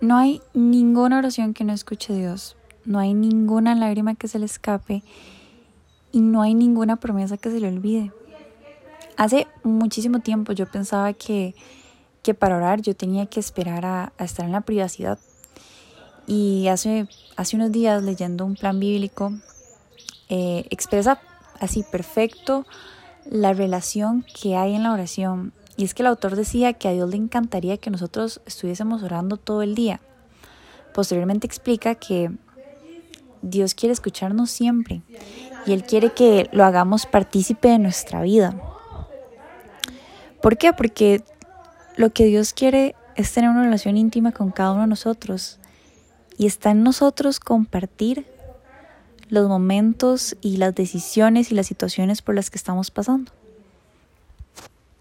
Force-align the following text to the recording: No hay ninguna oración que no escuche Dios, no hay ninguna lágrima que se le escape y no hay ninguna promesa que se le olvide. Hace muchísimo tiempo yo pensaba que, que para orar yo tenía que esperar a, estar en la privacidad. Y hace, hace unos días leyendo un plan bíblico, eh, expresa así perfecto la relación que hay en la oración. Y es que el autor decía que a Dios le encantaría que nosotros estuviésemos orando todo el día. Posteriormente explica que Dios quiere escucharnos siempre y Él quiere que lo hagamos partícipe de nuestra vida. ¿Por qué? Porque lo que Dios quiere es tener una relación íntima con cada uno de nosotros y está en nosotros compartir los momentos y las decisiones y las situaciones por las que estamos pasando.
No 0.00 0.16
hay 0.16 0.40
ninguna 0.54 1.18
oración 1.18 1.54
que 1.54 1.64
no 1.64 1.72
escuche 1.72 2.14
Dios, 2.14 2.56
no 2.84 3.00
hay 3.00 3.14
ninguna 3.14 3.74
lágrima 3.74 4.14
que 4.14 4.28
se 4.28 4.38
le 4.38 4.46
escape 4.46 5.02
y 6.12 6.20
no 6.20 6.40
hay 6.42 6.54
ninguna 6.54 6.96
promesa 6.96 7.36
que 7.36 7.50
se 7.50 7.58
le 7.58 7.68
olvide. 7.68 8.12
Hace 9.16 9.48
muchísimo 9.64 10.20
tiempo 10.20 10.52
yo 10.52 10.70
pensaba 10.70 11.12
que, 11.12 11.56
que 12.22 12.34
para 12.34 12.56
orar 12.56 12.80
yo 12.80 12.94
tenía 12.94 13.26
que 13.26 13.40
esperar 13.40 13.84
a, 13.84 14.12
estar 14.18 14.46
en 14.46 14.52
la 14.52 14.60
privacidad. 14.60 15.18
Y 16.28 16.68
hace, 16.68 17.08
hace 17.36 17.56
unos 17.56 17.72
días 17.72 18.02
leyendo 18.02 18.44
un 18.44 18.54
plan 18.54 18.78
bíblico, 18.78 19.32
eh, 20.28 20.66
expresa 20.70 21.20
así 21.58 21.84
perfecto 21.90 22.66
la 23.24 23.52
relación 23.52 24.24
que 24.40 24.56
hay 24.56 24.74
en 24.74 24.84
la 24.84 24.92
oración. 24.92 25.52
Y 25.78 25.84
es 25.84 25.94
que 25.94 26.02
el 26.02 26.08
autor 26.08 26.34
decía 26.34 26.72
que 26.72 26.88
a 26.88 26.92
Dios 26.92 27.08
le 27.08 27.16
encantaría 27.16 27.76
que 27.76 27.88
nosotros 27.88 28.40
estuviésemos 28.46 29.04
orando 29.04 29.36
todo 29.36 29.62
el 29.62 29.76
día. 29.76 30.00
Posteriormente 30.92 31.46
explica 31.46 31.94
que 31.94 32.32
Dios 33.42 33.74
quiere 33.74 33.92
escucharnos 33.92 34.50
siempre 34.50 35.02
y 35.66 35.72
Él 35.72 35.84
quiere 35.84 36.10
que 36.10 36.50
lo 36.50 36.64
hagamos 36.64 37.06
partícipe 37.06 37.68
de 37.68 37.78
nuestra 37.78 38.22
vida. 38.22 38.60
¿Por 40.42 40.58
qué? 40.58 40.72
Porque 40.72 41.22
lo 41.96 42.10
que 42.10 42.24
Dios 42.24 42.52
quiere 42.54 42.96
es 43.14 43.32
tener 43.32 43.48
una 43.48 43.62
relación 43.62 43.96
íntima 43.96 44.32
con 44.32 44.50
cada 44.50 44.72
uno 44.72 44.80
de 44.80 44.88
nosotros 44.88 45.60
y 46.36 46.46
está 46.46 46.72
en 46.72 46.82
nosotros 46.82 47.38
compartir 47.38 48.26
los 49.28 49.46
momentos 49.46 50.36
y 50.40 50.56
las 50.56 50.74
decisiones 50.74 51.52
y 51.52 51.54
las 51.54 51.68
situaciones 51.68 52.20
por 52.20 52.34
las 52.34 52.50
que 52.50 52.58
estamos 52.58 52.90
pasando. 52.90 53.30